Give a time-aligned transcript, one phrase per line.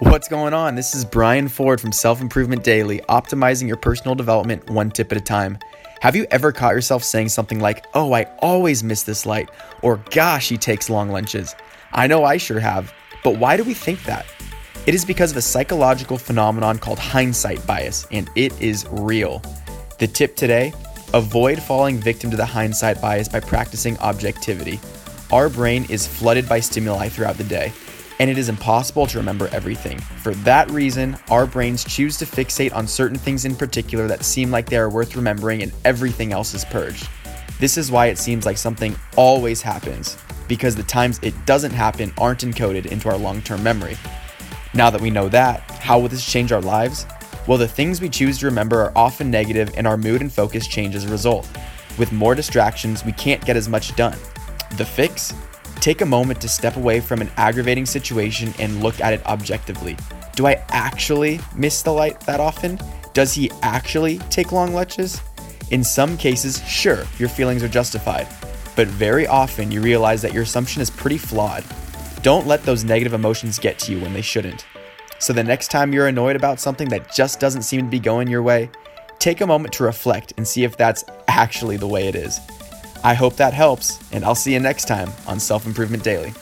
[0.00, 0.74] What's going on?
[0.74, 5.18] This is Brian Ford from Self Improvement Daily, optimizing your personal development one tip at
[5.18, 5.56] a time.
[6.00, 9.50] Have you ever caught yourself saying something like, Oh, I always miss this light,
[9.82, 11.54] or Gosh, he takes long lunches?
[11.92, 14.26] I know I sure have, but why do we think that?
[14.84, 19.42] It is because of a psychological phenomenon called hindsight bias, and it is real.
[20.00, 20.72] The tip today
[21.12, 24.80] avoid falling victim to the hindsight bias by practicing objectivity.
[25.30, 27.72] Our brain is flooded by stimuli throughout the day
[28.18, 29.98] and it is impossible to remember everything.
[29.98, 34.50] For that reason, our brains choose to fixate on certain things in particular that seem
[34.50, 37.08] like they are worth remembering and everything else is purged.
[37.58, 40.16] This is why it seems like something always happens,
[40.48, 43.96] because the times it doesn't happen aren't encoded into our long term memory.
[44.74, 47.06] Now that we know that, how will this change our lives?
[47.46, 50.66] Well, the things we choose to remember are often negative and our mood and focus
[50.66, 51.48] change as a result.
[51.98, 54.18] With more distractions, we can't get as much done.
[54.76, 55.32] The fix?
[55.84, 59.98] Take a moment to step away from an aggravating situation and look at it objectively.
[60.34, 62.80] Do I actually miss the light that often?
[63.12, 65.20] Does he actually take long lunches?
[65.72, 68.26] In some cases, sure, your feelings are justified,
[68.76, 71.62] but very often you realize that your assumption is pretty flawed.
[72.22, 74.64] Don't let those negative emotions get to you when they shouldn't.
[75.18, 78.28] So the next time you're annoyed about something that just doesn't seem to be going
[78.28, 78.70] your way,
[79.18, 82.40] take a moment to reflect and see if that's actually the way it is.
[83.04, 86.32] I hope that helps, and I'll see you next time on Self Improvement Daily.